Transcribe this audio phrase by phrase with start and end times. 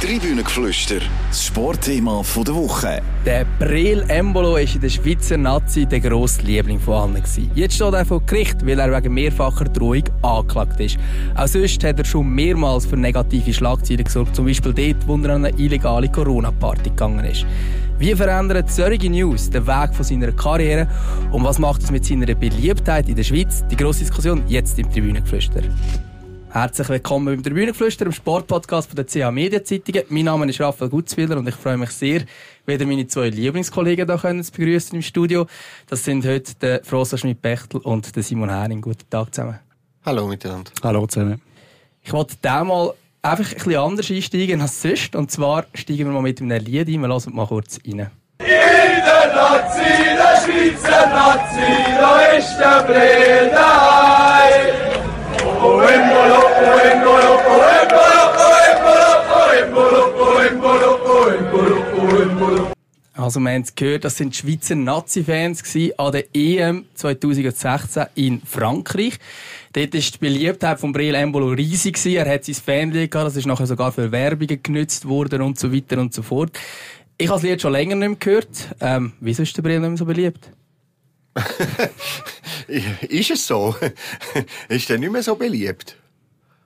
[0.00, 3.02] Tribünengeflüster, das Sportthema der Woche.
[3.26, 7.22] Der Breel Embolo war in der Schweizer Nazi der grosse Liebling von allen.
[7.56, 10.98] Jetzt steht er vor Gericht, weil er wegen mehrfacher Drohung angeklagt ist.
[11.34, 15.34] Auch sonst hat er schon mehrmals für negative Schlagzeilen gesorgt, zum Beispiel dort, wo er
[15.34, 17.44] an eine illegale Corona-Party gegangen ist.
[17.98, 20.86] Wie verändert solche News den Weg von seiner Karriere
[21.32, 23.64] und was macht es mit seiner Beliebtheit in der Schweiz?
[23.68, 25.62] Die grosse Diskussion jetzt im Tribünengeflüster.
[26.50, 30.04] Herzlich willkommen beim Tribünengeflüster, im Sportpodcast von der CH Medienzeitungen.
[30.08, 32.22] Mein Name ist Raphael Gutzwiller und ich freue mich sehr,
[32.64, 35.46] wieder meine zwei Lieblingskollegen hier können zu begrüßen im Studio.
[35.88, 38.80] Das sind heute der Frosa Schmidt-Bechtel und der Simon Hering.
[38.80, 39.58] Guten Tag zusammen.
[40.06, 40.70] Hallo miteinander.
[40.82, 41.42] Hallo zusammen.
[42.02, 45.16] Ich wollte diesmal einfach ein bisschen anders einsteigen als sonst.
[45.16, 47.02] Und zwar steigen wir mal mit einem Lied ein.
[47.02, 48.10] Wir hören mal kurz rein.
[48.40, 49.82] In der Nazi,
[50.16, 51.60] der Schweizer Nazi,
[52.00, 53.52] da ist der Breel
[63.28, 65.62] Also wir haben es gehört, das sind Schweizer Nazi-Fans
[65.98, 69.18] an der EM 2016 in Frankreich.
[69.74, 72.02] Dort war die Beliebtheit von Breel Embolo riesig.
[72.06, 75.70] Er hat sein Fanlied gehabt, das ist nachher sogar für Werbungen genutzt worden und so
[75.70, 76.58] weiter und so fort.
[77.18, 78.74] Ich habe das Lied schon länger nicht mehr gehört.
[78.80, 80.50] Ähm, wieso ist der Breel nicht mehr so beliebt?
[83.10, 83.76] ist es so?
[84.70, 85.98] ist der nicht mehr so beliebt?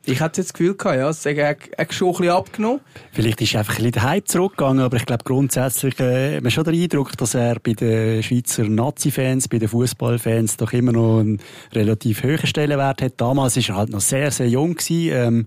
[0.05, 2.81] Ich hatte jetzt das Gefühl gehabt, ja, es hat schon ein bisschen abgenommen.
[3.13, 6.51] Vielleicht ist einfach ein bisschen der Hype zurückgegangen, aber ich glaube grundsätzlich äh, hat man
[6.51, 11.21] schon den Eindruck, dass er bei den Schweizer Nazi-Fans, bei den Fußballfans doch immer noch
[11.21, 11.41] einen
[11.73, 13.21] relativ hohen Stellenwert hat.
[13.21, 15.13] Damals war er halt noch sehr, sehr jung gewesen.
[15.13, 15.47] Ähm,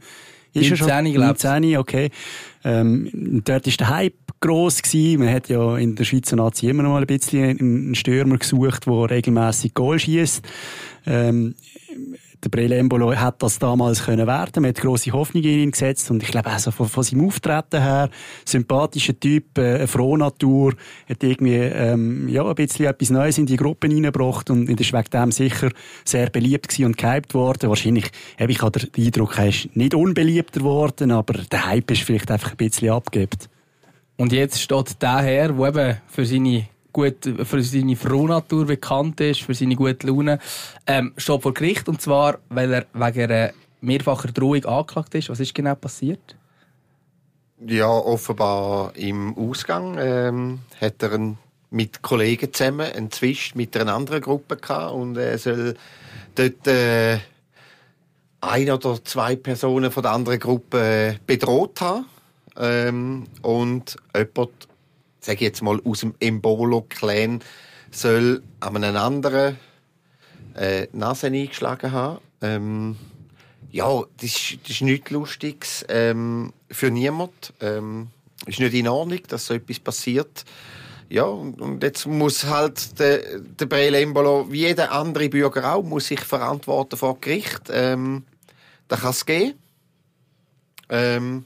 [0.54, 2.10] ist er schon 19, okay.
[2.64, 5.20] Ähm, dort ist der Hype gross gewesen.
[5.20, 8.86] Man hat ja in der Schweizer Nazi immer noch mal ein bisschen einen Stürmer gesucht,
[8.88, 10.42] der regelmäßig Goal schießt.
[11.08, 11.56] Ähm,
[12.46, 14.62] der Brele Embolo hat das damals können werden.
[14.62, 17.82] Man hat grosse Hoffnung in ihn gesetzt und ich glaube also von, von seinem Auftreten
[17.82, 18.10] her,
[18.46, 20.76] sympathischer Typ, äh, eine frohe Natur,
[21.10, 25.10] hat irgendwie ähm, ja ein bisschen etwas Neues in die Gruppe hineingebracht und ist wegen
[25.12, 25.72] dem sicher
[26.06, 27.70] sehr beliebt gewesen und gehypt worden.
[27.70, 32.30] Wahrscheinlich, habe ich den Eindruck, er ist nicht unbeliebter geworden, aber der Hype ist vielleicht
[32.30, 33.50] einfach ein bisschen abgebt.
[34.18, 39.42] Und jetzt steht der Herr, der eben für seine gut, für seine Frohnatur bekannt ist,
[39.42, 40.40] für seine gute Laune,
[40.88, 41.90] ähm, steht vor Gericht.
[41.90, 43.52] Und zwar, weil er wegen einer
[43.82, 45.30] mehrfacher Drohung angeklagt ist.
[45.30, 46.36] Was ist genau passiert?
[47.68, 51.38] Ja, offenbar im Ausgang ähm, hat er einen,
[51.70, 55.76] mit Kollegen zusammen einen Zwist mit einer anderen Gruppe gehabt und er soll
[56.36, 57.20] dort äh,
[58.40, 62.06] ein oder zwei Personen von der anderen Gruppe äh, bedroht haben
[62.58, 64.68] ähm, und jemand
[65.26, 67.42] sage jetzt mal, aus dem Embolo-Clan
[67.92, 69.58] soll an einem anderen
[70.56, 72.20] äh, Nase eingeschlagen haben.
[72.42, 72.96] Ähm,
[73.72, 77.34] ja, das ist, das ist nichts Lustiges ähm, für niemanden.
[77.60, 78.08] Ähm,
[78.46, 80.46] ist nicht in Ordnung, dass so etwas passiert.
[81.10, 85.84] Ja, und, und jetzt muss halt der, der Breel Embolo, wie jeder andere Bürger auch,
[85.84, 87.64] muss sich verantworten vor Gericht.
[87.70, 88.24] Ähm,
[88.88, 89.54] da kann es gehen.
[90.90, 91.46] Ähm,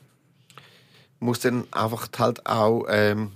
[1.19, 3.31] muss dann einfach halt auch ähm,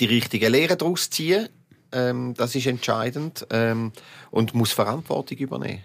[0.00, 1.48] die richtige Lehre daraus ziehen.
[1.92, 3.92] Ähm, das ist entscheidend ähm,
[4.30, 5.82] und muss Verantwortung übernehmen.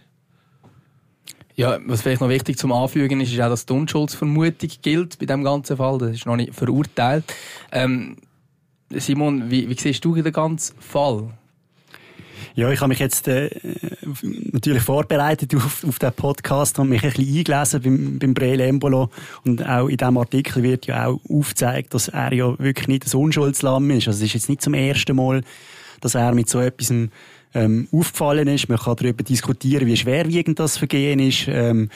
[1.56, 5.26] Ja, was vielleicht noch wichtig zum Anfügen ist, ist auch, dass die Unschuldsvermutung gilt bei
[5.26, 5.98] dem ganzen Fall.
[5.98, 7.24] Das ist noch nicht verurteilt.
[7.72, 8.18] Ähm,
[8.92, 11.34] Simon, wie, wie siehst du den ganzen Fall?
[12.58, 13.52] Ja, ich habe mich jetzt äh,
[14.52, 19.12] natürlich vorbereitet auf, auf den Podcast und mich ein bisschen eingelesen beim, beim Breel Embolo.
[19.46, 23.16] Und auch in diesem Artikel wird ja auch aufgezeigt, dass er ja wirklich nicht ein
[23.16, 24.08] Unschuldslamm ist.
[24.08, 25.44] Also es ist jetzt nicht zum ersten Mal,
[26.02, 26.92] dass er mit so etwas
[27.54, 28.70] ähm, aufgefallen ist.
[28.70, 31.48] Man kann darüber diskutieren, wie schwerwiegend das Vergehen ist.
[31.48, 31.92] Ähm,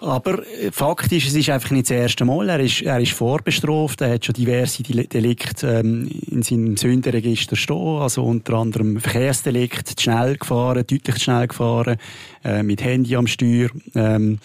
[0.00, 2.48] aber äh, faktisch, es ist einfach nicht das erste Mal.
[2.48, 4.00] Er ist, er ist vorbestraft.
[4.00, 7.98] Er hat schon diverse Delikte ähm, in seinem Sündenregister stehen.
[7.98, 11.96] Also unter anderem Verkehrsdelikt, schnell gefahren, deutlich schnell gefahren,
[12.44, 13.70] äh, mit Handy am Steuer.
[13.94, 14.38] Ähm,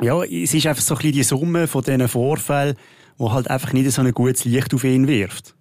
[0.00, 2.76] ja, es ist einfach so ein bisschen die Summe von diesen Vorfällen,
[3.18, 5.54] die halt einfach nicht so ein gutes Licht auf ihn wirft.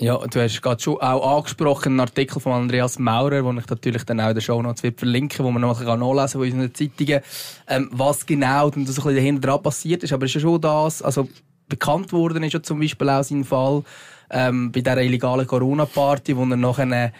[0.00, 4.04] Ja, du hast gerade schon auch angesprochen, einen Artikel von Andreas Maurer, den ich natürlich
[4.04, 7.20] dann auch in den Show Notes verlinken wo man noch nachlesen kann in unseren Zeitungen,
[7.68, 10.14] ähm, was genau dann so dahinter dran passiert ist.
[10.14, 11.28] Aber ist ja schon das, also
[11.68, 13.84] bekannt worden ist ja zum Beispiel auch sein Fall
[14.30, 17.12] ähm, bei dieser illegalen Corona-Party, wo er nachher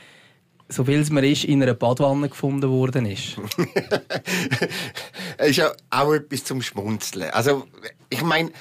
[0.71, 3.37] so viel es mir ist, in einer Badwanne gefunden worden ist.
[5.39, 7.29] Ist ja auch etwas zum Schmunzeln.
[7.31, 7.67] Also,
[8.09, 8.53] ich meine,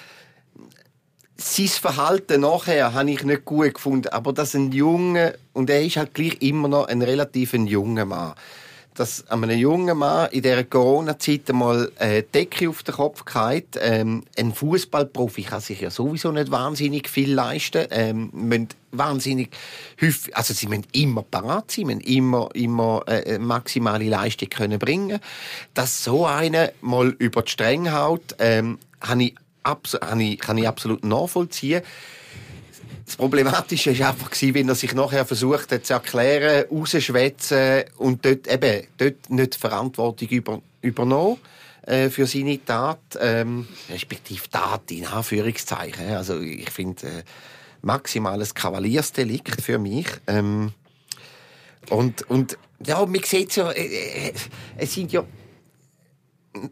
[1.39, 5.97] sein Verhalten nachher habe ich nicht gut gefunden, aber dass ein Junge, und er ist
[5.97, 8.33] halt gleich immer noch ein relativ junger Mann,
[8.93, 13.79] dass einem jungen Mann in dieser Corona-Zeit einmal eine Decke auf den Kopf geht.
[13.79, 17.87] Ähm, ein Fußballprofi kann sich ja sowieso nicht wahnsinnig viel leisten.
[17.91, 19.51] Ähm, müssen wahnsinnig
[20.01, 25.19] häufig, also sie müssen immer parat sein, müssen immer, immer äh, maximale Leistung können bringen.
[25.73, 30.67] Dass so einer mal über die Stränge haut, ähm, habe ich, habe ich, kann ich
[30.67, 31.81] absolut nachvollziehen.
[33.05, 38.47] Das Problematische war einfach, wenn er sich nachher versucht hat zu erklären, rausschwätzen und dort
[38.47, 41.37] eben dort nicht Verantwortung über, übernommen
[41.87, 46.09] äh, für seine Tat, ähm, respektive Tat in Anführungszeichen.
[46.09, 47.23] Also ich finde äh,
[47.81, 50.07] maximales Kavaliersdelikt für mich.
[50.27, 50.73] Ähm,
[51.89, 54.33] und, und ja, man sieht ja, äh, äh,
[54.77, 55.23] es sind ja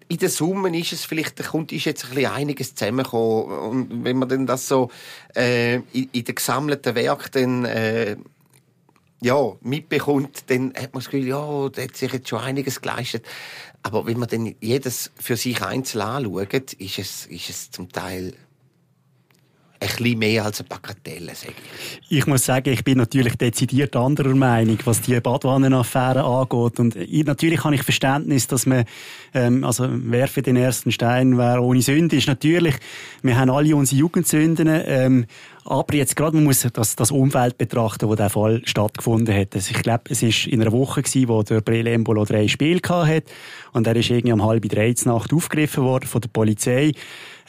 [0.08, 3.60] in der Summe ist es vielleicht, da kommt, ist jetzt ein bisschen einiges zusammengekommen.
[3.60, 4.90] Und wenn man dann das so
[5.36, 8.18] äh, in, in den gesammelten Werk dann äh,
[9.22, 13.26] ja, mitbekommt, dann hat man das Gefühl, ja, da hat sich jetzt schon einiges geleistet.
[13.82, 18.34] Aber wenn man dann jedes für sich einzeln anschaut, ist es, ist es zum Teil
[19.80, 21.54] ein bisschen mehr als eine Bagatelle, sage
[22.10, 22.18] ich.
[22.20, 26.80] Ich muss sagen, ich bin natürlich dezidiert anderer Meinung, was die Badwannenaffäre angeht.
[26.80, 28.86] Und ich, natürlich habe ich Verständnis, dass man,
[29.34, 32.28] ähm, also werfe den ersten Stein, wer ohne Sünde ist.
[32.28, 32.76] Natürlich,
[33.22, 35.26] wir haben alle unsere Jugendsünden, ähm,
[35.68, 39.54] aber jetzt gerade, man muss das, das Umfeld betrachten, wo der Fall stattgefunden hat.
[39.54, 42.80] Also ich glaube, es ist in einer Woche gewesen, wo der Brele Embolo drei Spiele
[42.88, 43.26] hat
[43.74, 46.94] und er ist irgendwie um halb drei Nacht aufgegriffen worden von der Polizei.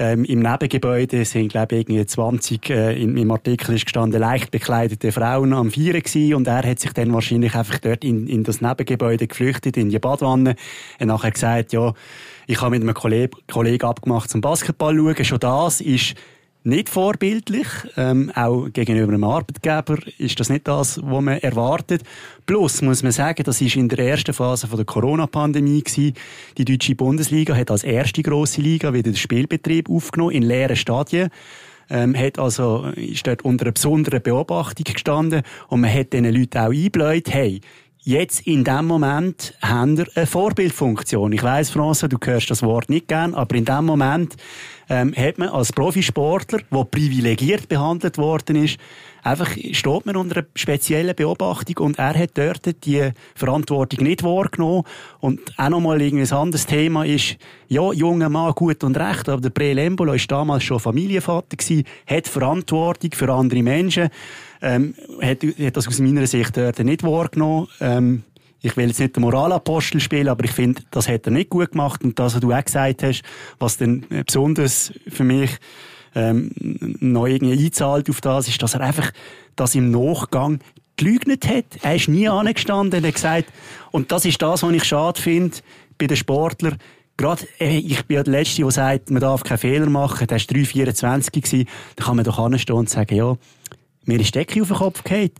[0.00, 4.52] Ähm, Im Nebengebäude sind, glaube ich, irgendwie 20, äh, in, im Artikel ist gestanden, leicht
[4.52, 8.44] bekleidete Frauen am Vieren gewesen und er hat sich dann wahrscheinlich einfach dort in, in
[8.44, 10.50] das Nebengebäude geflüchtet, in die Badwanne.
[10.98, 11.94] Er hat nachher gesagt, ja,
[12.46, 15.24] ich habe mit einem Kollegen, Kollegen abgemacht zum Basketball schauen.
[15.24, 16.14] Schon das ist
[16.64, 17.66] nicht vorbildlich.
[17.96, 22.02] Ähm, auch gegenüber einem Arbeitgeber ist das nicht das, was man erwartet.
[22.46, 25.82] Plus muss man sagen, das ist in der ersten Phase von der Corona-Pandemie.
[26.58, 31.31] Die deutsche Bundesliga hat als erste große Liga wieder den Spielbetrieb aufgenommen in leeren Stadien.
[31.90, 36.58] Ähm, hat also, ist dort unter einer besonderen Beobachtung gestanden und man hat diesen Leuten
[36.58, 37.61] auch eingebläut, hey,
[38.08, 41.31] Jetzt, in dem Moment, haben wir eine Vorbildfunktion.
[41.32, 44.37] Ich weiss, François, du hörst das Wort nicht gern, aber in dem Moment
[44.88, 48.79] ähm, hat man als Profisportler, der privilegiert behandelt worden ist,
[49.23, 54.85] einfach steht man unter einer speziellen Beobachtung und er hat dort die Verantwortung nicht wahrgenommen.
[55.20, 57.37] Und auch nochmal ein anderes Thema ist,
[57.69, 61.85] ja, junger Mann, gut und recht, aber der Pre Lembolo war damals schon Familienvater gewesen,
[62.06, 64.11] hat Verantwortung für andere Menschen
[64.61, 67.69] ähm, hat, hat das aus meiner Sicht dort nicht wahrgenommen.
[67.81, 68.25] Ähm,
[68.60, 71.72] ich will jetzt nicht den Moralapostel spielen, aber ich finde, das hat er nicht gut
[71.72, 72.02] gemacht.
[72.02, 73.22] Und das, was du auch gesagt hast,
[73.58, 75.50] was dann besonders für mich
[76.14, 76.50] ähm,
[77.00, 79.12] noch irgendwie einzahlt auf das, ist, dass er einfach
[79.55, 80.58] das im Nachgang
[80.96, 81.64] gelügnet hat.
[81.82, 83.52] Er ist nie angestanden, er hat gesagt,
[83.93, 85.56] und das ist das, was ich schade finde
[85.96, 86.78] bei den Sportlern,
[87.19, 90.28] Gerade, äh, ich bin ja der Letzte, der sagt, man darf keine Fehler machen.
[90.28, 91.66] Der war 3,24.
[91.96, 93.37] Da kann man doch anstehen und sagen, ja,
[94.04, 95.32] mir ist die Decke auf den Kopf gefallen.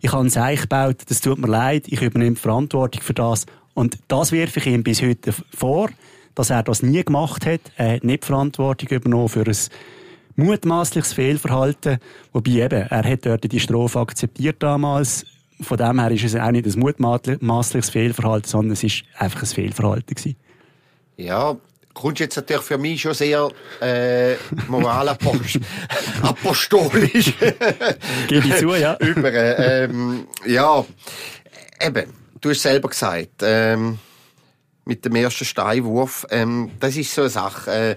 [0.00, 3.46] Ich habe ein Seich gebaut, das tut mir leid, ich übernehme Verantwortung für das.
[3.74, 5.90] Und das werfe ich ihm bis heute vor,
[6.34, 7.60] dass er das nie gemacht hat.
[7.76, 9.56] Er hat nicht Verantwortung übernommen für ein
[10.36, 11.98] mutmaßliches Fehlverhalten.
[12.32, 15.26] Wobei eben, er hat dort die Strophe akzeptiert damals.
[15.60, 19.46] Von dem her ist es auch nicht ein mutmaßliches Fehlverhalten, sondern es ist einfach ein
[19.46, 20.36] Fehlverhalten.
[21.16, 21.56] Ja,
[21.96, 23.48] kommst jetzt natürlich für mich schon sehr
[23.80, 24.34] äh,
[24.68, 27.32] moralapostolisch.
[28.28, 28.96] Gebe ich zu, ja.
[29.00, 30.84] Über, äh, ähm, ja,
[31.80, 33.98] eben, du hast selber gesagt, ähm,
[34.84, 37.70] mit dem ersten Steinwurf, ähm, das ist so eine Sache.
[37.70, 37.96] Äh,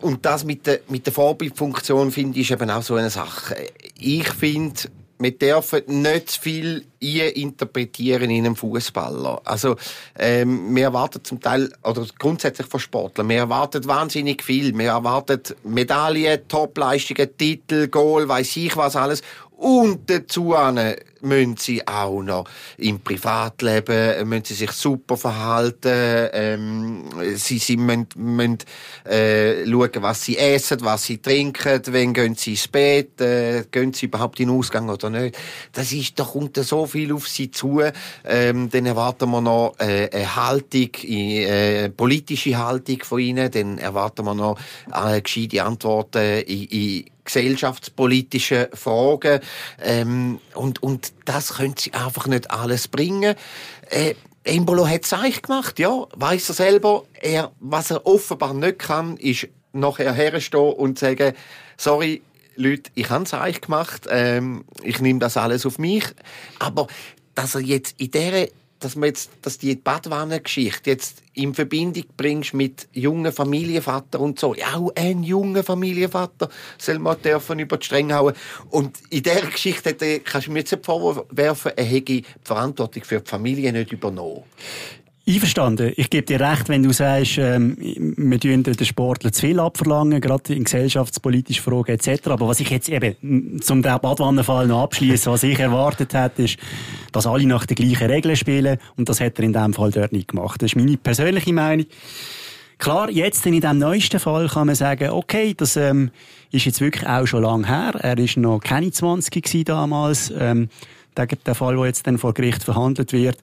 [0.00, 3.56] und das mit der, mit der Vorbildfunktion finde ich eben auch so eine Sache.
[3.98, 4.82] Ich finde,
[5.24, 9.40] wir dürfen nicht zu viel interpretieren in einem Fußballer.
[9.44, 9.76] Also
[10.18, 14.76] ähm, wir erwarten zum Teil oder grundsätzlich von Sportlern, wir erwarten wahnsinnig viel.
[14.76, 19.22] Wir erwarten Medaillen, Topleistungen, Titel, Goal, weiß ich was alles.
[19.56, 20.54] Und dazu
[21.24, 26.28] müssen sie auch noch im Privatleben müssen sie sich super verhalten.
[26.32, 27.04] Ähm,
[27.34, 28.58] sie, sie müssen, müssen
[29.04, 33.92] äh, schauen, was sie essen, was sie trinken, wann gehen sie ins Bett, äh, gehen
[33.92, 35.36] sie überhaupt in den Ausgang oder nicht.
[35.72, 37.82] Das ist, da kommt so viel auf sie zu.
[38.24, 43.50] Ähm, dann erwarten wir noch äh, eine Haltung, äh, politische Haltung von ihnen.
[43.50, 44.58] Dann erwarten wir noch
[44.92, 49.40] äh, gescheite Antworten in, in gesellschaftspolitischen Fragen.
[49.82, 53.34] Ähm, und, und das können sie einfach nicht alles bringen.
[53.90, 56.06] Äh, Embolo hat es eigentlich gemacht, ja.
[56.14, 57.04] Weiss er selber.
[57.20, 61.34] Er, was er offenbar nicht kann, ist nachher herstehen und sagen,
[61.76, 62.22] sorry,
[62.56, 66.04] Leute, ich habe es eigentlich gemacht, ähm, ich nehme das alles auf mich.
[66.58, 66.86] Aber
[67.34, 68.46] dass er jetzt in dieser
[68.84, 74.54] dass man jetzt, dass die Badwannengeschichte jetzt in Verbindung bringst mit jungen Familienvater und so.
[74.54, 78.34] Ja, auch ein junger Familienvater soll man dürfen über die Stränge hauen.
[78.70, 83.20] Und in dieser Geschichte kannst du mir jetzt nicht vorwerfen, er hätte die Verantwortung für
[83.20, 84.44] die Familie nicht übernommen.
[85.26, 85.92] Einverstanden.
[85.96, 90.20] Ich gebe dir recht, wenn du sagst, ähm, wir tun den Sportler zu viel abverlangen,
[90.20, 92.28] gerade in gesellschaftspolitischen Fragen etc.
[92.28, 96.58] Aber was ich jetzt eben zum Badwannenfall noch abschließen, was ich erwartet hätte, ist,
[97.12, 100.12] dass alle nach den gleichen Regeln spielen und das hat er in dem Fall dort
[100.12, 100.60] nicht gemacht.
[100.60, 101.86] Das ist meine persönliche Meinung.
[102.76, 106.10] Klar, jetzt in dem neuesten Fall kann man sagen, okay, das ähm,
[106.50, 107.94] ist jetzt wirklich auch schon lang her.
[107.98, 110.30] Er ist noch keine 20 gewesen damals.
[110.36, 110.68] Ähm,
[111.16, 113.38] der, Fall, der jetzt dann vor Gericht verhandelt wird.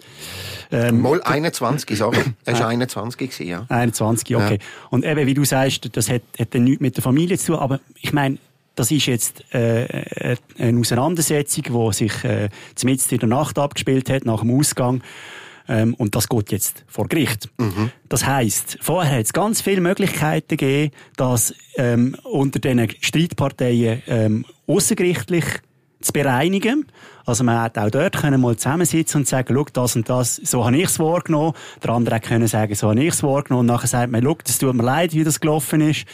[0.71, 2.17] Ähm, Mal 21, sorry.
[2.45, 3.65] Er war 21 gewesen, ja.
[3.69, 4.59] 21, okay.
[4.89, 7.61] Und eben, wie du sagst, das hat, hat dann nichts mit der Familie zu tun,
[7.61, 8.37] aber ich meine,
[8.75, 12.49] das ist jetzt äh, eine Auseinandersetzung, die sich äh,
[12.83, 15.01] mitten in der Nacht abgespielt hat, nach dem Ausgang.
[15.67, 17.49] Ähm, und das geht jetzt vor Gericht.
[18.09, 24.45] Das heißt, vorher hat es ganz viele Möglichkeiten gegeben, dass ähm, unter diesen Streitparteien ähm,
[24.67, 25.45] außergerichtlich
[26.01, 26.88] zu bereinigen.
[27.25, 30.65] Also man hat auch dort können mal zusammensitzen und sagen, schau, das und das, so
[30.65, 31.53] habe ich es wahrgenommen.
[31.84, 33.62] Der andere hat können sagen, so habe ich es wahrgenommen.
[33.70, 36.05] Und nachher sagt man, schau, das tut mir leid, wie das gelaufen ist.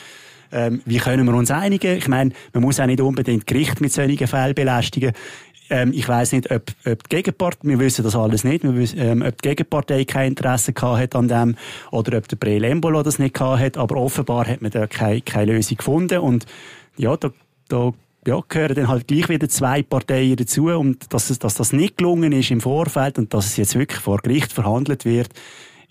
[0.52, 1.98] Ähm, wie können wir uns einigen?
[1.98, 5.14] Ich meine, man muss auch nicht unbedingt Gericht mit solchen Fällen belästigen.
[5.70, 9.00] Ähm, ich weiß nicht, ob, ob die Gegenpartei, wir wissen das alles nicht, wir wissen,
[9.00, 11.56] ähm, ob die Gegenpartei kein Interesse gehabt hat an dem
[11.92, 15.22] oder ob der Breel Embolo das nicht gehabt hat, aber offenbar hat man da keine,
[15.22, 16.46] keine Lösung gefunden und
[16.96, 17.32] ja, da,
[17.68, 17.94] da
[18.28, 21.98] ja, gehören dann halt gleich wieder zwei Parteien dazu und dass, es, dass das nicht
[21.98, 25.30] gelungen ist im Vorfeld und dass es jetzt wirklich vor Gericht verhandelt wird,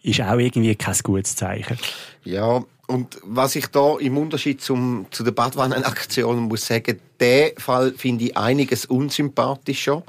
[0.02, 1.78] ist auch irgendwie kein gutes Zeichen.
[2.25, 7.93] Ja, und was ich da im Unterschied zum, zu der Badwannenaktion muss sagen, der Fall
[7.97, 10.02] finde ich einiges unsympathischer,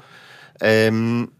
[0.60, 1.30] ähm,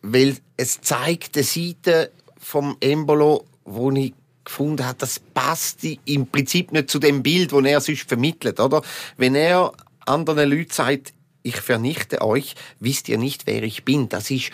[0.00, 4.14] weil es zeigt eine Seite vom Embolo, wo ich
[4.44, 8.80] gefunden habe, das passt im Prinzip nicht zu dem Bild, das er sonst vermittelt, oder?
[9.18, 9.72] Wenn er
[10.08, 11.12] anderen Leuten sagt,
[11.42, 14.08] ich vernichte euch, wisst ihr nicht, wer ich bin.
[14.08, 14.50] Das ist,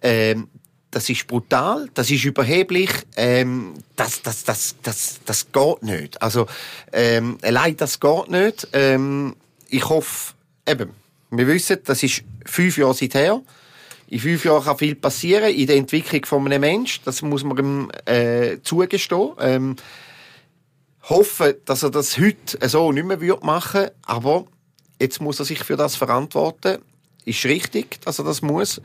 [0.00, 0.48] ähm,
[0.90, 6.20] das ist brutal, das ist überheblich, ähm, das, das, das, das, das geht nicht.
[6.20, 6.46] Also,
[6.92, 8.68] ähm, allein das geht nicht.
[8.72, 9.36] Ähm,
[9.68, 10.34] ich hoffe,
[10.66, 10.90] eben,
[11.30, 13.40] wir wissen, das ist fünf Jahre seither.
[14.08, 17.02] In fünf Jahren kann viel passieren in der Entwicklung von einem Menschen.
[17.06, 19.30] Das muss man ihm äh, zugestehen.
[19.40, 19.76] Ähm,
[21.08, 24.46] hoffe, dass er das heute so nicht mehr machen aber
[25.02, 26.78] jetzt muss er sich für das verantworten.
[27.24, 28.80] Ist richtig, dass er das muss.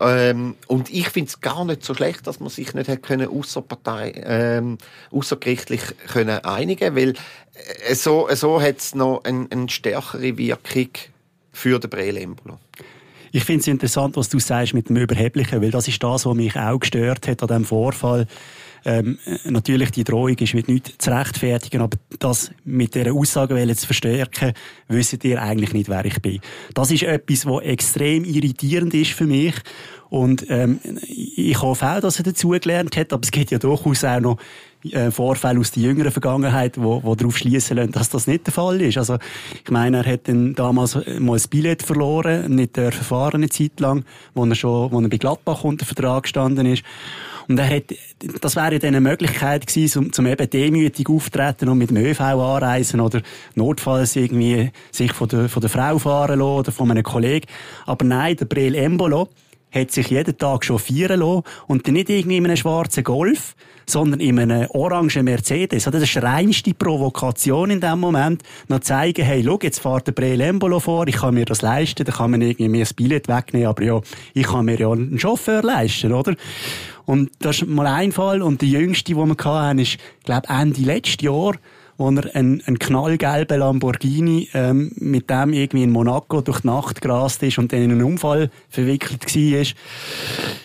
[0.00, 3.28] Ähm, und ich finde es gar nicht so schlecht, dass man sich nicht hat können
[3.28, 4.78] außerpartei, ähm,
[5.10, 7.14] außergerichtlich können einigen, weil
[7.86, 10.88] äh, so, so hat es noch eine, eine stärkere Wirkung
[11.52, 12.58] für den Brelembolo.
[13.32, 16.34] Ich finde es interessant, was du sagst mit dem Überheblichen, weil das ist das, was
[16.34, 18.26] mich auch gestört hat an diesem Vorfall.
[18.84, 23.86] Ähm, natürlich, die Drohung ist mit nichts zu rechtfertigen, aber das mit dieser Aussage zu
[23.86, 24.52] verstärken,
[24.88, 26.40] wisst ihr eigentlich nicht, wer ich bin.
[26.74, 29.54] Das ist etwas, was extrem irritierend ist für mich.
[30.08, 34.18] Und ähm, ich hoffe auch, dass er dazugelernt hat, aber es gibt ja durchaus auch
[34.18, 34.38] noch
[34.90, 38.52] äh, Vorfälle aus der jüngeren Vergangenheit, wo, wo darauf schließen lassen, dass das nicht der
[38.52, 38.98] Fall ist.
[38.98, 39.18] Also
[39.62, 43.78] ich meine, er hat dann damals mal das Billett verloren, nicht dürfen fahren eine Zeit
[43.78, 46.82] lang, wo er schon, wo er bei Gladbach unter Vertrag gestanden ist.
[47.50, 47.82] Und er hat,
[48.42, 52.20] das wäre dann eine Möglichkeit gewesen, um, zum eben demütig auftreten und mit dem ÖV
[52.20, 53.22] anreisen oder
[53.56, 57.48] notfalls irgendwie sich von der, von der Frau fahren lassen oder von einem Kollegen.
[57.86, 59.30] Aber nein, der Breel Embolo,
[59.72, 63.54] hat sich jeden Tag chauffieren lassen und dann nicht irgendwie in einem schwarzen Golf,
[63.86, 65.86] sondern in einem orangen Mercedes.
[65.86, 70.06] Also das ist die reinste Provokation in dem Moment, noch zeigen, hey, schau, jetzt fährt
[70.06, 72.94] der Breel Embolo vor, ich kann mir das leisten, dann kann man irgendwie mir das
[72.94, 74.00] Billett wegnehmen, aber ja,
[74.34, 76.34] ich kann mir ja einen Chauffeur leisten, oder?
[77.06, 80.80] Und das ist mal ein Fall und der jüngste, den wir hatten, ist, glaube Ende
[80.82, 81.54] letztes Jahr,
[82.00, 87.02] wo er einen, einen knallgelben Lamborghini ähm, mit dem irgendwie in Monaco durch die Nacht
[87.02, 89.66] gerast ist und dann in einen Unfall verwickelt war.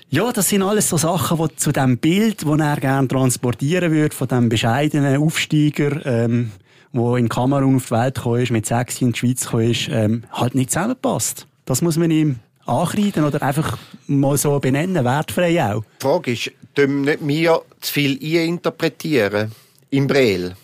[0.09, 4.15] Ja, das sind alles so Sachen, die zu dem Bild, das er gerne transportieren würde,
[4.15, 6.51] von dem bescheidenen Aufsteiger, ähm,
[6.93, 9.89] wo in Kamerun auf die Welt gekommen ist, mit sechs in die Schweiz gekommen ist,
[9.91, 11.47] ähm, halt nicht zusammenpasst.
[11.65, 13.77] Das muss man ihm ankreiden oder einfach
[14.07, 15.83] mal so benennen, wertfrei auch.
[15.99, 19.51] Die Frage ist, dürfen nicht wir zu viel interpretieren
[19.89, 20.55] im Brel?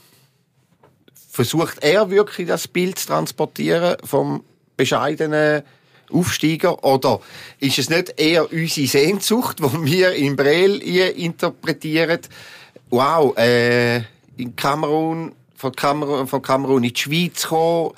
[1.33, 4.43] Versucht er wirklich das Bild zu transportieren vom
[4.75, 5.63] bescheidenen
[6.11, 6.83] Aufsteiger?
[6.83, 7.21] Oder
[7.57, 12.19] ist es nicht eher unsere Sehnsucht, wo wir im Brel interpretieren?
[12.89, 13.99] Wow, äh,
[14.35, 17.93] in Kamerun von Kamerun, von Kamerun in die Schweiz gekommen.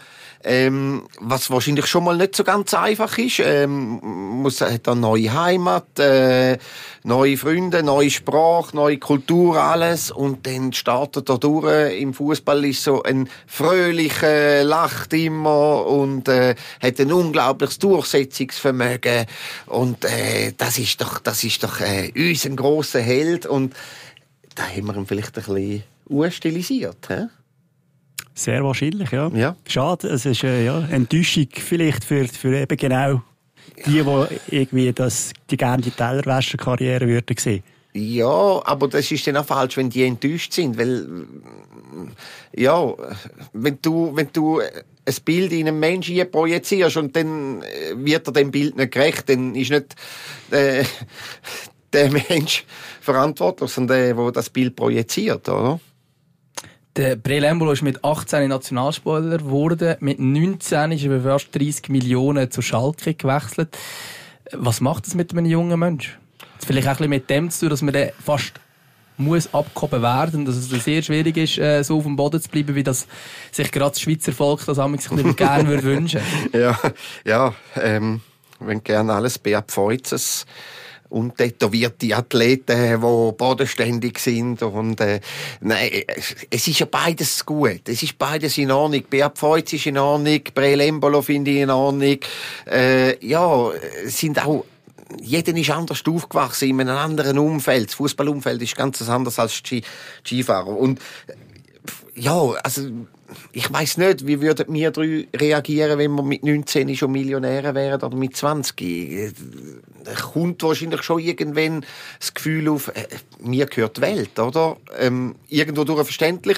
[0.46, 3.40] Ähm, was wahrscheinlich schon mal nicht so ganz einfach ist.
[3.40, 6.58] Ähm, muss, hat eine neue Heimat, äh,
[7.04, 10.12] neue Freunde, neue Sprache, neue Kultur, alles.
[10.12, 12.00] Und dann startet er durch.
[12.00, 19.26] Im Fußball ist so ein fröhlicher, lacht immer und äh, hat ein unglaubliches Durchsetzungsvermögen.
[19.68, 23.46] Und äh, das ist doch, das ist doch äh, uns ein grosser Held.
[23.46, 23.74] Und
[24.56, 27.08] da haben wir ihn vielleicht ein bisschen urstilisiert.
[27.08, 27.28] He?
[28.36, 29.30] Sehr wahrscheinlich, ja.
[29.30, 29.56] Ja.
[29.68, 33.22] Schade, es ist äh, ja, Enttäuschung vielleicht für, für eben genau
[33.86, 37.64] die, die irgendwie das, die gerne die Tellerwäscherkarriere würden sehen.
[37.96, 41.28] Ja, aber das ist dann auch falsch, wenn die enttäuscht sind, weil
[42.56, 42.92] ja,
[43.54, 48.34] wenn du, wenn du ein Bild in einen Menschen projizierst und dann äh, wird er
[48.34, 49.96] dem Bild nicht gerecht, dann ist nicht
[50.50, 50.84] äh,
[51.94, 52.66] der Mensch
[53.00, 55.80] verantwortlich, sondern der, der das Bild projiziert, oder?
[56.96, 59.96] Der Breel Embolo ist mit 18 Nationalspieler geworden.
[60.00, 63.76] Mit 19 ist er fast 30 Millionen zu Schalke gewechselt.
[64.52, 66.20] Was macht das mit einem jungen Mensch?
[66.64, 68.54] Vielleicht auch ein bisschen mit dem zu tun, dass man fast
[69.18, 72.76] muss abgehoben werden, dass es sehr schwierig ist, äh, so auf dem Boden zu bleiben,
[72.76, 73.08] wie das
[73.52, 76.22] sich gerade das Schweizer Volk das sich gerne würde wünschen.
[76.54, 76.78] Ja,
[77.26, 78.22] ja, ähm,
[78.60, 80.46] wenn gerne alles Feuzes
[81.14, 84.62] und tätowierte Athleten, die bodenständig sind.
[84.64, 85.20] Und, äh,
[85.62, 85.90] nein,
[86.50, 87.88] es ist ja beides gut.
[87.88, 89.04] Es ist beides in Ordnung.
[89.10, 92.18] Beat Feuz ist in Ordnung, Brelembolo finde ich in Ordnung.
[92.66, 93.72] Äh, ja,
[94.06, 94.66] sind auch
[95.22, 97.90] jeder ist anders aufgewachsen, in einem anderen Umfeld.
[97.90, 99.62] Das Fußballumfeld ist ganz anders als
[100.24, 100.76] Skifahrer.
[100.76, 101.00] Und
[102.16, 102.82] ja, also
[103.52, 108.02] ich weiß nicht, wie würden wir drei reagieren, wenn wir mit 19 schon Millionäre wären
[108.02, 109.34] oder mit 20?
[110.04, 111.86] Da kommt wahrscheinlich schon irgendwann
[112.20, 113.08] das Gefühl auf, äh,
[113.40, 114.78] mir gehört die Welt, oder?
[114.98, 116.58] Ähm, irgendwo durch verständlich.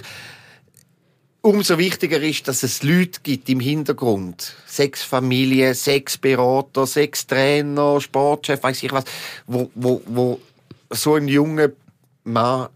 [1.41, 4.55] Umso wichtiger ist, dass es Leute gibt im Hintergrund.
[4.65, 9.03] Sechs Familien, sechs Berater, sechs Trainer, Sportchef, weiß ich was,
[9.46, 10.41] wo, wo, wo
[10.89, 11.70] so ein junger
[12.24, 12.70] Mann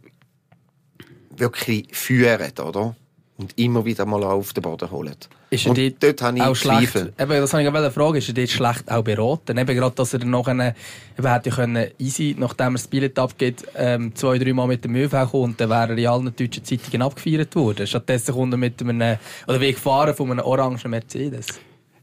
[1.36, 2.96] wirklich führen, oder?
[3.40, 5.16] Und immer wieder mal auf den Boden holen.
[5.50, 7.14] Ist er und dort habe ich auch schlecht, Zweifel.
[7.18, 9.58] eben, das habe ich eine Frage, ist er dort schlecht auch beraten?
[9.58, 10.76] Eben gerade, dass er noch eine,
[11.18, 14.96] eben hätte können, easy, nachdem er das Billett abgeht, ähm, zwei, drei Mal mit dem
[14.96, 17.88] ÖV kommen und dann wäre er in allen deutschen Zeitungen abgefeiert worden.
[17.88, 21.48] Stattdessen kommt er mit einem, oder wie gefahren von einem orangen Mercedes.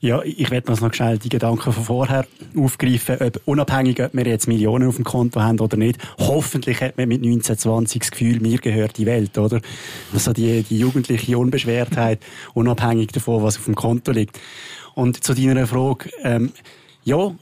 [0.06, 4.46] Ja, ich werde noch schnell die Gedanken von vorher aufgreifen, ob, unabhängig, ob wir jetzt
[4.46, 5.98] Millionen auf dem Konto haben oder nicht.
[6.18, 9.60] Hoffentlich hat man mit 1920 das Gefühl, mir gehört die Welt, oder?
[10.14, 12.20] Also die, die jugendliche Unbeschwertheit,
[12.54, 14.38] unabhängig davon, was auf dem Konto liegt.
[14.94, 16.52] Und zu deiner Frage, ähm,
[17.02, 17.34] ja,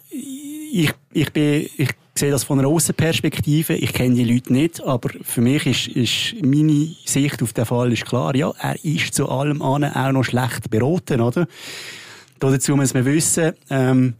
[0.72, 3.74] ich, ich bin, ich sehe das von einer Außenperspektive.
[3.74, 7.92] Ich kenne die Leute nicht, aber für mich ist, ist meine Sicht auf den Fall
[7.92, 8.34] ist klar.
[8.34, 11.46] Ja, er ist zu allem anderen auch noch schlecht beraten, oder?
[12.38, 14.14] Dazu muss man wissen, ähm,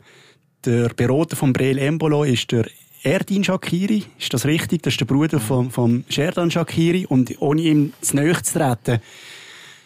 [0.65, 2.67] der Berater von Breel Embolo ist der
[3.03, 4.05] Erdin Shakiri.
[4.19, 4.83] Ist das richtig?
[4.83, 7.07] Das ist der Bruder von, von Sherdan Shakiri.
[7.07, 9.01] Und ohne ihm zu nahe zu treten,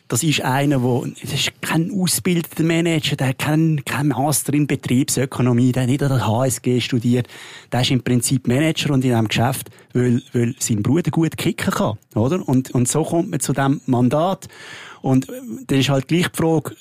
[0.09, 4.67] das ist einer, der, das ist kein ausgebildeter Manager, der hat keinen, keinen Master in
[4.67, 7.29] Betriebsökonomie, der hat nicht an der HSG studiert.
[7.71, 11.73] Der ist im Prinzip Manager und in einem Geschäft, weil, weil sein Bruder gut kicken
[11.73, 12.49] kann, oder?
[12.49, 14.49] Und, und so kommt man zu dem Mandat.
[15.03, 15.29] Und
[15.67, 16.75] dann ist halt gleich die Frage,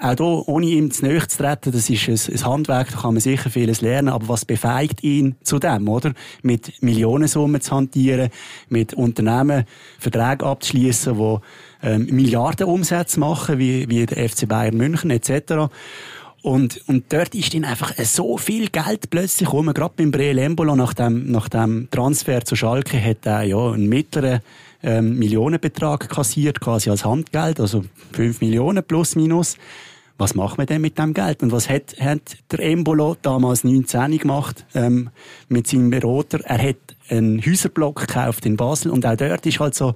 [0.00, 3.14] auch hier, ohne ihm zu nahe zu treten, das ist ein, ein Handwerk, da kann
[3.14, 6.12] man sicher vieles lernen, aber was befeigt ihn zu dem, oder?
[6.42, 8.30] Mit Millionensummen zu hantieren,
[8.68, 9.64] mit Unternehmen
[9.98, 11.38] Verträge abzuschließen, die
[11.82, 15.68] ähm, Milliarden Umsätze machen, wie, wie der FC Bayern München etc.,
[16.44, 19.72] und, und dort ist dann einfach so viel Geld plötzlich rum.
[19.72, 23.88] Gerade beim Breel Embolo nach dem, nach dem Transfer zu Schalke hat er ja einen
[23.88, 24.42] mittleren
[24.84, 29.56] ähm, Millionenbetrag kassiert, quasi als Handgeld, also 5 Millionen plus minus.
[30.16, 31.42] Was macht man denn mit dem Geld?
[31.42, 35.10] Und was hat, hat der Embolo damals 19 gemacht ähm,
[35.48, 36.38] mit seinem Berater?
[36.44, 36.76] Er hat
[37.08, 39.94] einen Häuserblock gekauft in Basel und auch dort ist halt so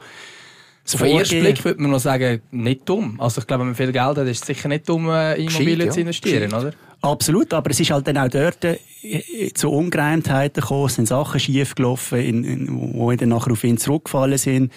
[0.89, 3.21] so Auf den ersten Blick würde man noch sagen, nicht dumm.
[3.21, 5.49] Also ich glaube, wenn man viel Geld hat, ist es sicher nicht dumm, äh, in
[5.49, 5.93] Immobilien ja.
[5.93, 6.73] zu investieren, oder?
[7.01, 11.39] Absolut, aber es ist halt dann auch dort äh, zu Ungereimtheiten gekommen, es sind Sachen
[11.39, 14.73] schief gelaufen, in, in, wo dann nachher auf ihn zurückgefallen sind,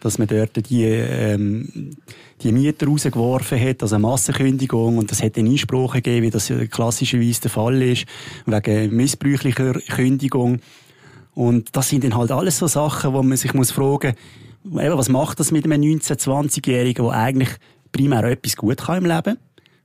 [0.00, 1.96] dass man dort die, ähm,
[2.42, 6.52] die Mieter rausgeworfen hat, also eine Massenkündigung, und das hat dann Einsprachen gegeben, wie das
[6.70, 8.06] klassischerweise der Fall ist,
[8.44, 10.60] wegen missbräuchlicher Kündigung.
[11.34, 14.14] Und das sind dann halt alles so Sachen, wo man sich muss fragen
[14.66, 17.50] eben, was macht das mit einem 19-, 20-Jährigen, der eigentlich
[17.92, 19.38] primär etwas gut kann im Leben?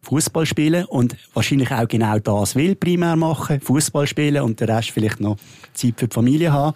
[0.04, 4.92] Fußball spielen und wahrscheinlich auch genau das will primär machen, Fußball spielen und der Rest
[4.92, 5.38] vielleicht noch
[5.74, 6.76] Zeit für die Familie haben.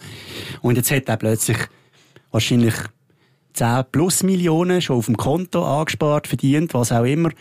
[0.62, 1.58] Und jetzt hat er plötzlich
[2.32, 2.76] wahrscheinlich
[3.54, 7.32] 10 plus Millionen schon auf dem Konto angespart, verdient, was auch immer.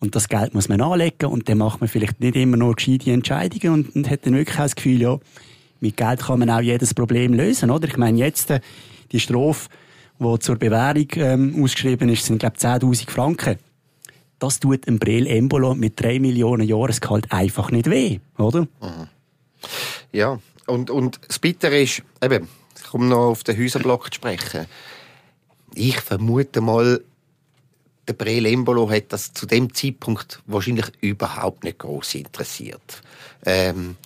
[0.00, 3.10] Und das Geld muss man anlegen und dann macht man vielleicht nicht immer nur gescheite
[3.12, 5.18] Entscheidungen und, und hat dann wirklich auch das Gefühl, ja,
[5.80, 7.86] mit Geld kann man auch jedes Problem lösen, oder?
[7.86, 8.60] Ich meine, jetzt äh,
[9.12, 9.68] die Strophe,
[10.18, 13.56] die zur Bewährung ähm, ausgeschrieben ist, sind, glaube ich, 10'000 Franken.
[14.38, 18.62] Das tut ein Brel Embolo mit 3 Millionen Jahresgehalt einfach nicht weh, oder?
[18.80, 19.08] Mhm.
[20.12, 24.66] Ja, und, und das Bittere ist, eben, ich komme noch auf den Häuserblock zu sprechen.
[25.74, 27.02] Ich vermute mal,
[28.06, 33.02] der Brel Embolo hat das zu dem Zeitpunkt wahrscheinlich überhaupt nicht groß interessiert.
[33.44, 33.96] Ähm,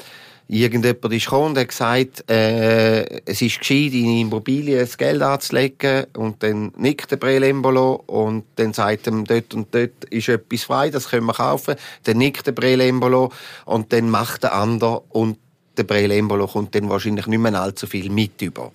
[0.52, 6.04] irgendjemand ist gekommen und hat gesagt, äh, es ist gescheit, in Immobilien das Geld anzulegen
[6.14, 10.90] und dann nickt der Brelembolo und dann sagt ihm, dort und dort ist etwas frei,
[10.90, 11.76] das können wir kaufen.
[12.04, 13.32] Dann nickt der Brelembolo
[13.64, 15.38] und dann macht der andere und
[15.78, 18.72] der Brelembolo kommt dann wahrscheinlich nicht mehr allzu viel mit über.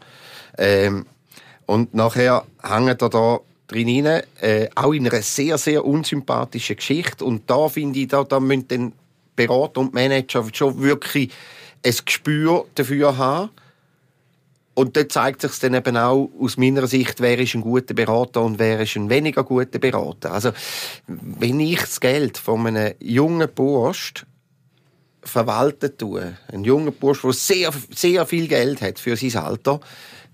[0.57, 1.05] Ähm,
[1.67, 7.23] und nachher hängt er da drin rein, äh, auch in einer sehr, sehr unsympathischen Geschichte.
[7.23, 8.93] Und da finde ich, da, da müssen dann
[9.35, 11.31] Berater und Manager schon wirklich
[11.85, 13.49] ein Gespür dafür haben.
[14.73, 18.43] Und dort zeigt sich dann eben auch aus meiner Sicht, wer ist ein guter Berater
[18.43, 20.31] und wer ist ein weniger guter Berater.
[20.31, 20.51] Also,
[21.07, 24.13] wenn ich das Geld von einem jungen Bursch
[25.23, 29.79] verwalten tue, ein junger Bursch, der sehr, sehr viel Geld hat für sein Alter,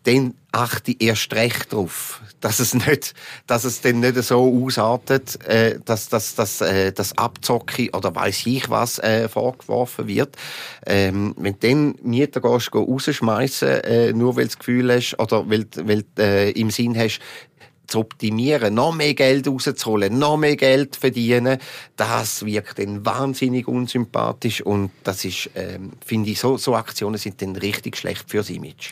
[0.04, 3.14] dann achte ich erst recht darauf, dass es nicht,
[3.48, 8.46] dass es dann nicht so ausartet, äh, dass, dass, dass äh, das Abzocke oder weiß
[8.46, 10.36] ich was äh, vorgeworfen wird.
[10.86, 15.50] Ähm, wenn du dann Mieter gehst, rausschmeißen, äh, nur weil du das Gefühl hast oder
[15.50, 17.20] weil, weil äh, im Sinn hast,
[17.88, 21.60] zu optimieren, noch mehr Geld rauszuholen, noch mehr Geld verdienen,
[21.96, 27.42] das wirkt dann wahnsinnig unsympathisch und das ist, ähm, finde ich, so, so Aktionen sind
[27.42, 28.92] dann richtig schlecht fürs Image.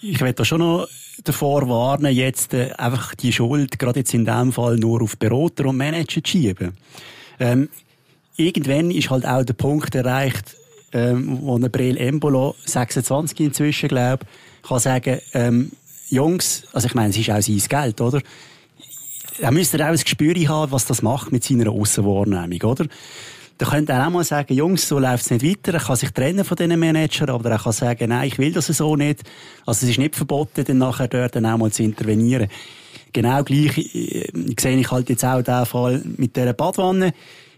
[0.00, 0.88] Ich werde da schon noch
[1.24, 5.66] davor warnen, jetzt äh, einfach die Schuld, gerade jetzt in dem Fall, nur auf Berater
[5.66, 6.76] und Manager zu schieben.
[7.40, 7.68] Ähm,
[8.36, 10.56] irgendwann ist halt auch der Punkt erreicht,
[10.92, 14.24] ähm, wo ein Brel Embolo, 26 inzwischen, glaube
[14.62, 15.72] kann sagen, ähm,
[16.10, 18.20] Jungs, also ich meine, es ist auch sein Geld, oder?
[19.40, 22.86] Da müsst ihr auch ein Gespür haben, was das macht mit seiner Aussenwahrnehmung, oder?
[23.58, 25.74] Da könnte er auch mal sagen, Jungs, so läuft es nicht weiter.
[25.74, 28.68] Er kann sich trennen von diesen Managern, aber er kann sagen, nein, ich will das
[28.68, 29.24] so nicht.
[29.66, 32.48] Also es ist nicht verboten, dann nachher dort dann auch mal zu intervenieren.
[33.12, 37.12] Genau gleich äh, sehe ich halt jetzt auch den Fall mit dieser Badwanne.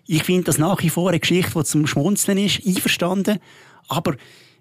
[0.06, 3.38] Ich finde das nach wie vor eine Geschichte, die zum Schmunzeln ist, einverstanden.
[3.88, 4.14] Aber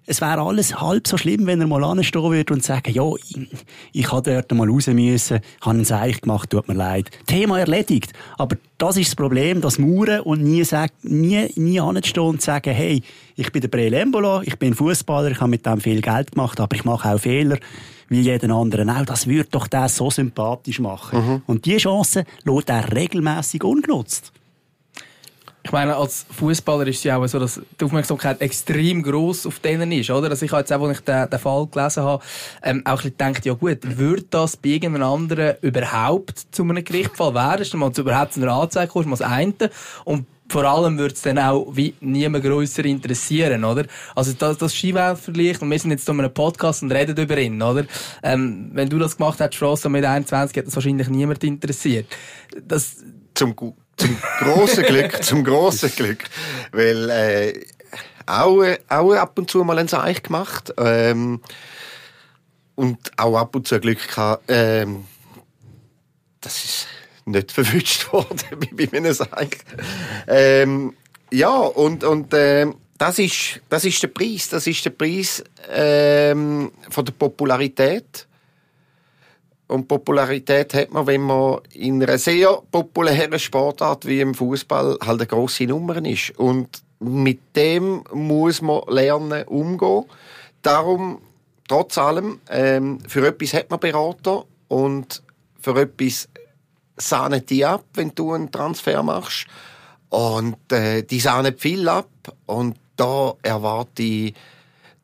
[0.06, 3.58] es wäre alles halb so schlimm, wenn er mal anstehen würde und sagen, ja, ich,
[3.92, 7.10] ich habe dort mal raus müssen, habe einen Seich gemacht, tut mir leid.
[7.26, 8.12] Thema erledigt.
[8.36, 10.64] Aber das ist das Problem, das Mauern und nie,
[11.02, 13.02] nie, nie anstehen und sagen, hey,
[13.36, 16.74] ich bin der Brelembolo, ich bin Fußballer, ich habe mit dem viel Geld gemacht, aber
[16.74, 17.58] ich mache auch Fehler
[18.08, 19.04] wie jeden anderen auch.
[19.04, 21.24] Das würde doch das so sympathisch machen.
[21.24, 21.42] Mhm.
[21.46, 24.32] Und diese Chance lässt er regelmäßig ungenutzt.
[25.62, 29.58] Ich meine, als Fußballer ist es ja auch so, dass die Aufmerksamkeit extrem groß auf
[29.58, 30.30] denen ist, oder?
[30.30, 32.24] Also ich habe jetzt auch, als ich den, den Fall gelesen habe,
[32.62, 36.82] ähm, auch ein bisschen gedacht, ja gut, würde das bei irgendeinem anderen überhaupt zu einem
[36.82, 37.62] Gerichtsfall werden?
[37.62, 39.70] Ist mal überhaupt zu einer Anzeige kommen, mal das eine.
[40.04, 43.84] Und vor allem würde es dann auch wie niemand grösser interessieren, oder?
[44.16, 47.62] Also das, das Skiweltvergleich, und wir sind jetzt in einem Podcast und reden über ihn,
[47.62, 47.84] oder?
[48.22, 52.06] Ähm, wenn du das gemacht hättest, Frost, mit 21, hätte das wahrscheinlich niemand interessiert.
[52.66, 52.96] Das,
[53.34, 53.54] Zum
[54.00, 56.24] zum grossen Glück, zum grossen Glück.
[56.72, 57.60] Weil, äh,
[58.26, 60.72] auch, auch ab und zu mal ein Seich gemacht.
[60.78, 61.40] Ähm,
[62.74, 65.04] und auch ab und zu Glück gehabt, ähm,
[66.40, 66.86] das ist
[67.26, 69.58] nicht verwünscht worden, wie bei einem Seich.
[70.26, 70.94] Ähm,
[71.30, 74.48] ja, und, und, äh, das ist, das ist der Preis.
[74.50, 78.26] Das ist der Preis, ähm, von der Popularität.
[79.70, 85.20] Und Popularität hat man, wenn man in einer sehr populären Sportart wie im Fußball halt
[85.20, 86.36] eine grosse Nummer ist.
[86.38, 90.06] Und mit dem muss man lernen umgehen.
[90.62, 91.22] Darum,
[91.68, 95.22] trotz allem, ähm, für etwas hat man Berater und
[95.60, 96.28] für etwas
[96.96, 99.46] sahnen die ab, wenn du einen Transfer machst.
[100.08, 102.10] Und äh, die sahnen viel ab.
[102.46, 104.34] Und da erwarte ich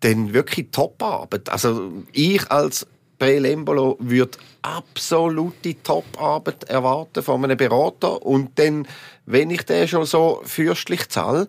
[0.00, 1.50] dann wirklich Top-Arbeit.
[1.50, 2.85] Also ich als
[3.18, 8.24] Prelembolo würde absolute Top-Arbeit erwarten von einem Berater.
[8.24, 8.87] Und dann,
[9.24, 11.46] wenn ich den schon so fürstlich zahle,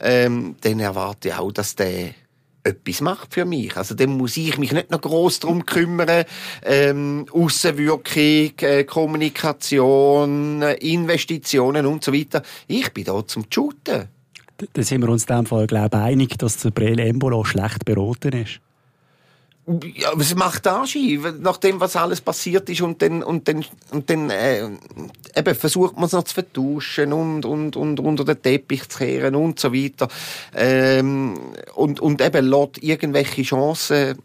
[0.00, 2.14] ähm, dann erwarte ich auch, dass der
[2.62, 3.76] etwas macht für mich.
[3.76, 6.24] Also dann muss ich mich nicht noch groß darum kümmern.
[6.64, 12.42] Ähm, Aussenwirkung, äh, Kommunikation, Investitionen und so weiter.
[12.66, 14.08] Ich bin da zum Shooten.
[14.72, 17.86] Da sind wir uns in dem Fall, glaube ich, einig, dass der Brel Embolo schlecht
[17.86, 18.60] beraten ist.
[19.66, 24.08] Ja, was macht Anschein, nach dem, was alles passiert ist und dann, und dann, und
[24.08, 24.68] dann äh,
[25.36, 29.36] eben versucht man es noch zu vertuschen und, und, und unter den Teppich zu kehren
[29.36, 30.08] und so weiter.
[30.54, 31.38] Ähm,
[31.74, 34.18] und, und eben lässt irgendwelche Chancen,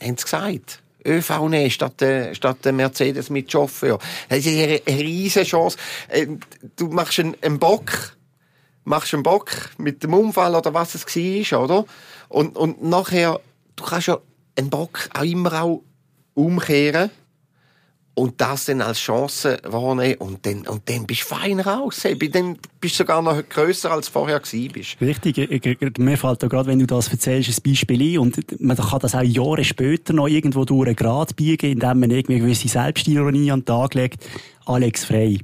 [0.00, 3.98] haben sie gesagt, ÖV nehmen statt, äh, statt Mercedes mit Chauffeur.
[4.28, 5.76] Das ist eine, eine riesige Chance.
[6.08, 6.26] Äh,
[6.76, 8.16] du machst einen, einen Bock,
[8.84, 11.84] machst einen Bock mit dem Unfall oder was es war, oder?
[12.28, 13.40] Und, und nachher,
[13.76, 14.18] du kannst ja
[14.56, 15.82] einen Bock auch immer auch
[16.34, 17.10] umkehren
[18.14, 22.02] und das dann als Chance wahrnehmen und dann, und dann bist du fein raus.
[22.02, 25.00] Dann bist du sogar noch grösser als vorher gewesen bist.
[25.00, 25.98] Richtig.
[25.98, 29.14] Mir fällt da gerade, wenn du das erzählst, ein Beispiel ein und man kann das
[29.14, 33.60] auch Jahre später noch irgendwo durch einen Grad biegen, indem man irgendwie gewisse Selbstironie an
[33.60, 34.26] den Tag legt.
[34.66, 35.40] Alex Frey.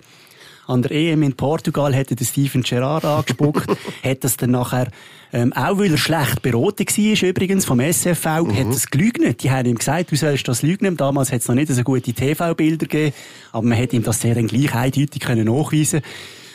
[0.66, 3.66] An der EM in Portugal hätte Steven Gerrard angespuckt,
[4.04, 4.88] hat das dann nachher,
[5.32, 8.56] ähm, auch weil er schlecht beraten war, übrigens, vom SFV, mhm.
[8.56, 9.42] hat es gelügnet.
[9.42, 10.96] Die haben ihm gesagt, du sollst das lügen.
[10.96, 13.14] Damals hat es noch nicht so gute TV-Bilder gegeben,
[13.52, 16.00] aber man hätte ihm das sehr dann gleich eindeutig können nachweisen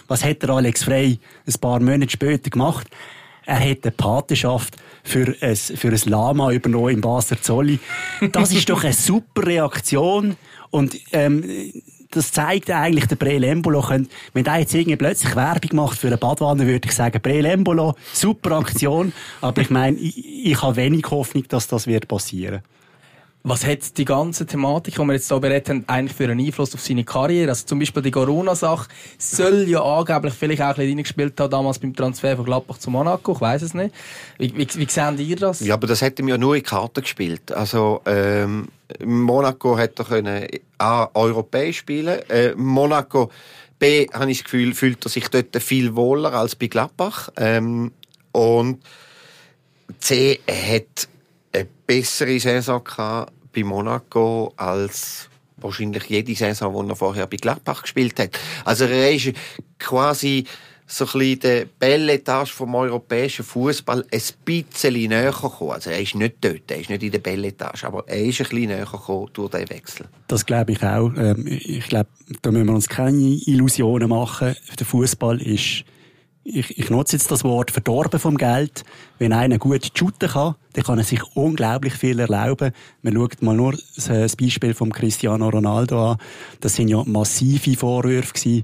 [0.07, 2.87] Was hat der Alex Frey ein paar Monate später gemacht?
[3.45, 7.79] Er hat eine Patenschaft für ein, für ein Lama übernommen im Basler Zolli.
[8.31, 10.37] Das ist doch eine super Reaktion.
[10.71, 11.43] Und ähm,
[12.13, 13.83] das zeigt eigentlich der Prelembolo.
[14.33, 18.57] Wenn der jetzt irgendwie plötzlich Werbung macht für eine Badwanne, würde ich sagen, Prelembolo, super
[18.57, 19.13] Aktion.
[19.41, 22.61] Aber ich meine, ich, ich habe wenig Hoffnung, dass das wird passieren.
[23.45, 26.73] Was hat die ganze Thematik, die wir jetzt hier beredet haben, eigentlich für einen Einfluss
[26.73, 27.49] auf seine Karriere?
[27.49, 31.77] Also zum Beispiel die Corona-Sache soll ja angeblich vielleicht auch ein bisschen reingespielt haben, damals
[31.77, 33.33] beim Transfer von Gladbach zu Monaco.
[33.33, 33.93] Ich weiß es nicht.
[34.37, 35.59] Wie, wie, wie sehen ihr das?
[35.59, 37.51] Ja, aber das hätte mir ja nur in Karten gespielt.
[37.51, 38.69] Also, ähm,
[39.03, 42.21] Monaco hätte können A, europäisch spielen.
[42.29, 43.29] Äh, Monaco,
[43.77, 47.27] B, habe ich das Gefühl, fühlt er sich dort viel wohler als bei Gladbach.
[47.35, 47.91] Ähm,
[48.31, 48.79] und
[49.99, 51.09] C, hat
[51.93, 52.81] bessere Saison
[53.53, 58.31] bei Monaco als wahrscheinlich jede Saison, die er vorher bei Gladbach gespielt hat.
[58.65, 59.33] Also er ist
[59.77, 60.45] quasi
[60.87, 65.71] so ein bisschen der Belletage vom europäischen Fußball ein bisschen näher gekommen.
[65.71, 68.47] Also er ist nicht dort, er ist nicht in der Belletage, aber er ist ein
[68.47, 70.07] bisschen näher gekommen durch den Wechsel.
[70.27, 71.11] Das glaube ich auch.
[71.15, 72.09] Ähm, ich glaube,
[72.41, 74.55] da müssen wir uns keine Illusionen machen.
[74.79, 75.85] Der Fußball ist
[76.43, 78.83] ich, ich nutze jetzt das Wort verdorben vom Geld.
[79.17, 82.71] Wenn einer gut shooten kann, dann kann er sich unglaublich viel erlauben.
[83.01, 86.17] Man schaut mal nur das Beispiel von Cristiano Ronaldo an.
[86.59, 88.63] Das sind ja massive Vorwürfe gewesen,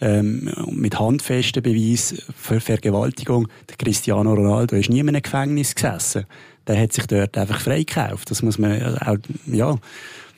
[0.00, 3.48] ähm, mit handfesten Beweisen für Vergewaltigung.
[3.68, 6.24] Der Cristiano Ronaldo ist nie in einem Gefängnis gesessen.
[6.66, 8.30] Der hat sich dort einfach freigekauft.
[8.30, 9.16] Das muss man auch,
[9.46, 9.76] ja,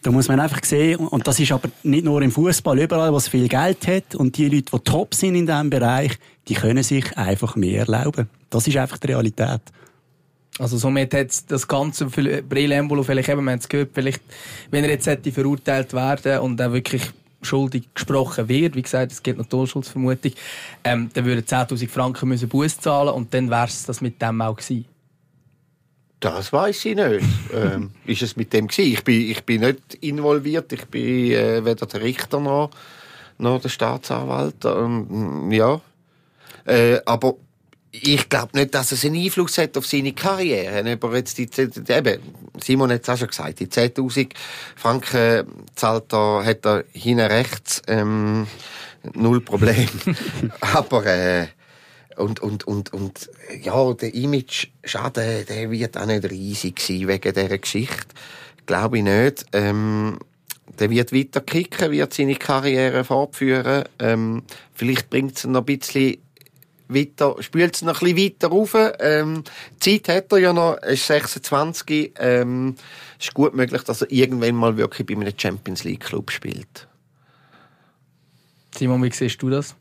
[0.03, 3.29] da muss man einfach sehen, und das ist aber nicht nur im Fußball, überall, was
[3.29, 7.17] viel Geld hat, und die Leute, die top sind in diesem Bereich, die können sich
[7.17, 8.29] einfach mehr erlauben.
[8.51, 9.61] Das ist einfach die Realität.
[10.59, 14.23] Also somit hat das Ganze für Brillembolo vielleicht eben, wir haben es gehört, vielleicht,
[14.71, 17.03] wenn er jetzt hätte verurteilt werden und er wirklich
[17.41, 20.33] schuldig gesprochen wird, wie gesagt, es geht noch Torschuldsvermutung,
[20.85, 24.41] ähm, dann würden 10'000 Franken müssen Buß zahlen und dann wäre es das mit dem
[24.43, 24.85] auch gewesen.
[26.23, 27.25] Das weiß ich nicht.
[27.53, 28.93] ähm, ist es mit dem gewesen?
[28.93, 30.73] Ich bin, ich bin nicht involviert.
[30.73, 32.71] Ich bin äh, weder der Richter noch,
[33.39, 34.65] noch der Staatsanwalt.
[34.65, 35.81] Ähm, ja.
[36.65, 37.35] Äh, aber
[37.91, 40.93] ich glaube nicht, dass es einen Einfluss hat auf seine Karriere.
[40.93, 42.21] Aber jetzt die, die, eben,
[42.63, 44.31] Simon hat es auch schon gesagt, die 10.000
[44.77, 48.47] Franken zahlt er, hat er hinten rechts, ähm,
[49.15, 49.89] null Problem.
[50.61, 51.49] aber, äh,
[52.17, 53.31] und, und, und, und
[53.63, 58.15] ja, der Image-Schaden, der wird auch nicht riesig sein wegen dieser Geschichte.
[58.67, 59.47] Glaube ich nicht.
[59.53, 60.19] Ähm,
[60.79, 63.85] der wird weiter kicken, wird seine Karriere fortführen.
[63.99, 64.43] Ähm,
[64.75, 66.19] vielleicht bringt es noch ein bisschen
[66.89, 68.77] weiter, spielt es noch ein bisschen weiter rauf.
[69.01, 69.45] Ähm,
[69.81, 72.13] Zeit hat er ja noch, er ist 26.
[72.19, 72.77] Ähm,
[73.19, 76.89] ist gut möglich, dass er irgendwann mal wirklich bei einem Champions League Club spielt.
[78.77, 79.77] Simon, wie siehst du das?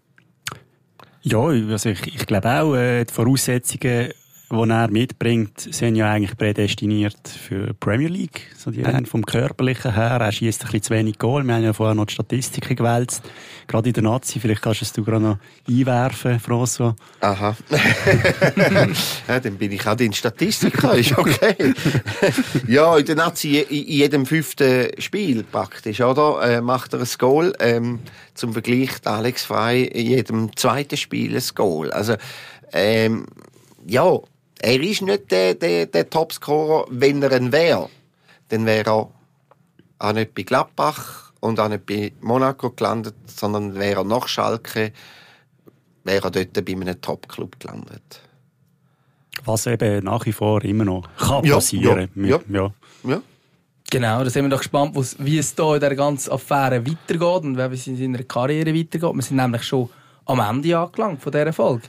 [1.23, 4.09] Ja, also ich, ich glaube auch, äh, die Voraussetzungen,
[4.51, 8.47] die er mitbringt, sind ja eigentlich prädestiniert für Premier League.
[8.57, 10.17] So die rein vom Körperlichen her.
[10.19, 11.43] Er schießt ein bisschen zu wenig Goal.
[11.43, 13.23] Wir haben ja vorher noch die Statistiken gewälzt.
[13.67, 14.39] Gerade in der Nazi.
[14.39, 15.37] Vielleicht kannst du es du gerade noch
[15.67, 16.95] einwerfen, François.
[17.21, 17.55] Aha.
[19.27, 20.95] ja, dann bin ich auch in Statistiker.
[20.95, 21.73] Ist okay.
[22.67, 26.41] ja, in der Nazi, in jedem fünften Spiel praktisch, oder?
[26.41, 27.53] Äh, macht er ein Goal.
[27.59, 27.99] Ähm,
[28.33, 31.91] zum Vergleich, Alex Frey in jedem zweiten Spiel ein Goal.
[31.91, 32.15] Also,
[32.73, 33.25] ähm,
[33.87, 34.19] ja,
[34.63, 37.89] er ist nicht der, der, der Topscorer, wenn er ein wäre.
[38.49, 39.09] Dann wäre er
[39.97, 44.91] auch nicht bei Gladbach und auch nicht bei Monaco gelandet, sondern wäre er nach Schalke,
[46.03, 48.21] wäre er dort bei einem Top-Club gelandet.
[49.45, 52.09] Was eben nach wie vor immer noch kann ja, passieren.
[52.15, 52.39] Ja, ja.
[52.49, 52.73] ja.
[53.03, 53.21] ja.
[53.89, 57.57] Genau, da sind wir doch gespannt, wie es hier in dieser ganzen Affäre weitergeht und
[57.57, 59.13] wie es in seiner Karriere weitergeht.
[59.15, 59.89] Wir sind nämlich schon
[60.25, 61.87] am Ende angelangt von dieser Folge.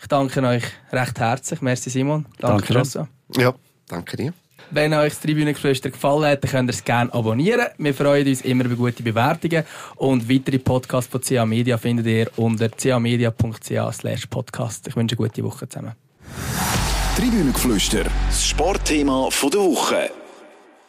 [0.00, 1.60] Ich danke euch recht herzlich.
[1.60, 2.26] Merci Simon.
[2.38, 3.54] Danke, danke Ja,
[3.88, 4.32] danke dir.
[4.70, 7.66] Wenn euch das Tribünengeflüster gefallen hat, dann könnt ihr es gerne abonnieren.
[7.78, 9.64] Wir freuen uns immer über gute Bewertungen.
[9.96, 14.86] Und weitere Podcasts von CA Media findet ihr unter camedia.ch podcast.
[14.86, 15.92] Ich wünsche eine gute Woche zusammen.
[17.16, 20.10] Tribünengeflüster, das Sportthema der Woche.